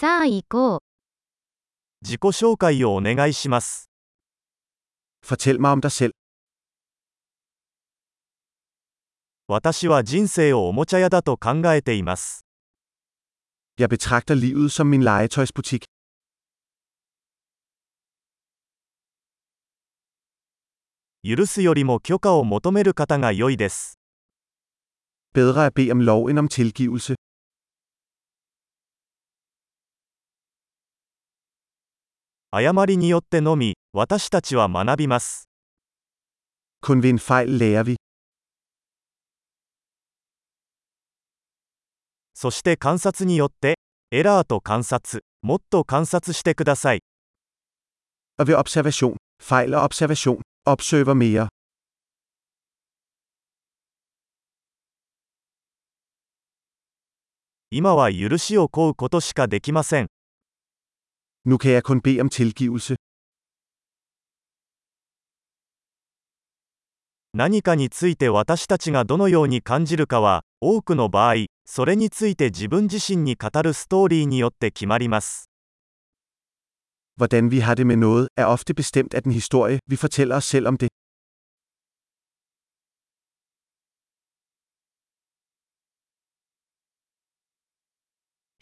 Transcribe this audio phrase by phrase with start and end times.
[0.00, 0.80] さあ行こう。
[2.00, 3.90] 自己紹介をお願いします。
[9.46, 12.46] 私は人生をおもちゃ屋だと考えています。
[21.22, 23.98] 許すよりも許可を求める方が良いです。
[32.52, 35.48] 誤りによってのみ私たちは学びます。
[42.34, 43.76] そして観察によって
[44.10, 47.02] エラーと観察もっと観察してください。
[57.70, 60.08] 今は許しを請うことしかできません。
[61.44, 62.96] Nu kan kun bede om tilgivelse.
[67.32, 75.48] 何かについて私たちがどのように感じるかは多くの場合それについて自分自身に語るストーリーによって決まります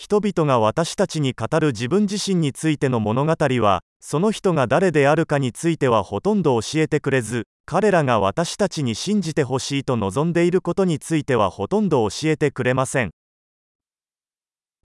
[0.01, 13.11] 人々が私たちに語る自分自身についての物語は、その人が誰であるかについてはほとんど教えてくれず、彼らが私たちに信じてほしいと望んでいることについてはほとんど教えてくれません。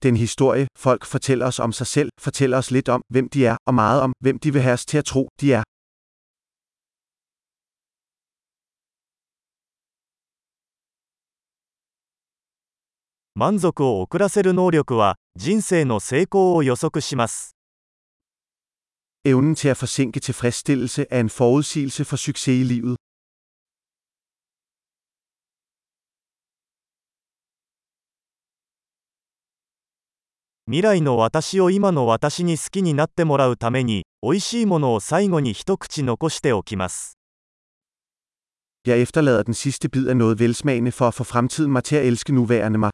[0.02, 3.56] Den historie, folk fortæller os om sig selv, fortæller os lidt om, hvem de er,
[3.66, 5.62] og meget om, hvem de vil have os til at tro, de er.
[13.36, 17.56] 満足を遅らせる能力は、人生の成功を予測します。
[19.24, 22.94] Evnen til at forsinke tilfredsstillelse er en forudsigelse for succes i livet.
[30.66, 37.18] 未来の私を今の私に好きになってもらうために、美味しいものを最後に一口残しておきます。
[38.86, 42.32] Jeg efterlader den sidste bid af noget velsmagende for at få fremtiden mig til at elske
[42.32, 42.90] nuværende mig.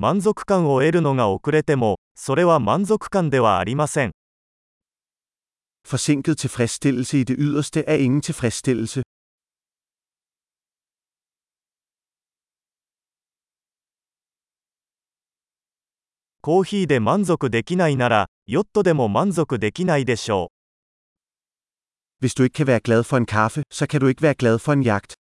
[0.00, 4.12] 満足感を得るのが遅れても、それは満足感ではありません。
[5.86, 9.02] Forsinket tilfredsstillelse i det yderste er ingen tilfredsstillelse.
[16.40, 20.50] コーヒーで満足できないなら、ヨットでも満足できないでしょ
[22.22, 22.24] う。
[22.24, 24.72] Hvis du ikke kan være glad for en kaffe, så kan du ikke være glad for
[24.72, 25.19] en jagt.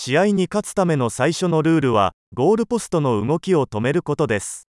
[0.00, 4.68] 試合に勝つための最初のルールは、ゴールポストの動きを止めることです。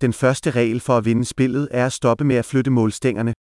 [0.00, 3.34] Den første regel for at vinde spillet er at stoppe med at flytte målstængerne.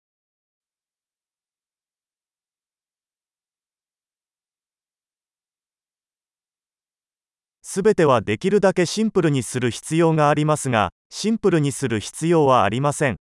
[7.62, 13.18] すべてはできるだけシンプルにする必要がありますが、シンプルにする必要はありません。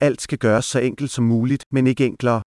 [0.00, 2.47] Alt skal gøres så enkelt som muligt, men ikke enklere.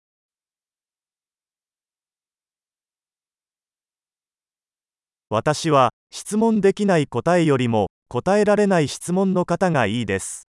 [5.33, 10.49] 私は質問できない答えよりも答えられない質問の方がいいです。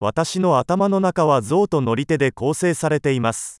[0.00, 3.60] 私の頭の中は象と乗り手で構成されています。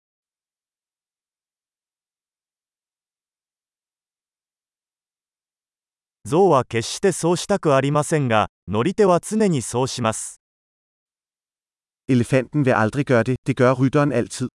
[6.25, 10.41] 象は決してそうしたくありませんが、乗り手は常にそうします。
[12.07, 14.49] Elefanten vil aldrig gøre det, det gør rytteren altid.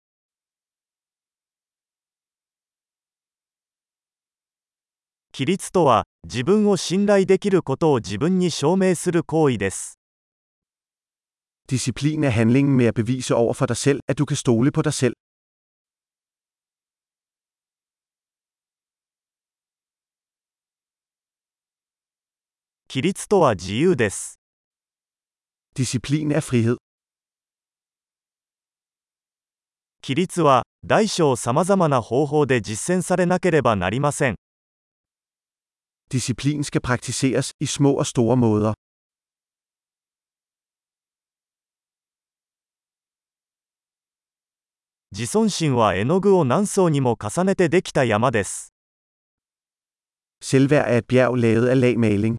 [5.32, 9.98] 危規律とは、自分を信頼できることを自分に証明する行為です。
[11.68, 14.94] Disciplin er handlingen med at bevise over for dig selv, at du kan stole på dig
[14.94, 15.14] selv.
[22.96, 24.40] 規律とは自由です。
[25.74, 26.78] Disciplin er frihed.
[30.02, 34.36] 規律は、大小さまざまな方法で実践されなければなりません。
[36.08, 38.72] Disciplin skal praktiseres i små og store måder.
[45.12, 48.72] 自尊心は絵の具を何層にも重ねてできた山です。
[50.40, 52.38] Selvværd er et bjerg lavet af lagmaling.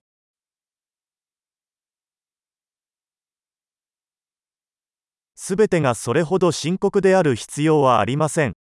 [5.40, 8.54] すべてがそれほど深刻である必要はありません。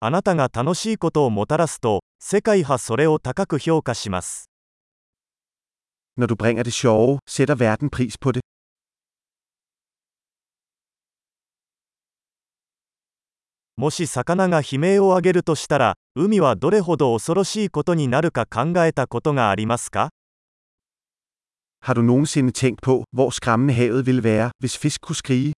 [0.00, 4.50] あなたが楽しいことをもたらすと、世界はそれを高く評価します。
[13.82, 20.10] もし魚が悲鳴を上げるとしたら、海はどれほど恐ろしいことになるか考えたことがありますか
[21.80, 25.51] Har du nogensinde tænkt på, hvor skræmmende havet ville være, hvis fisk kunne skrige?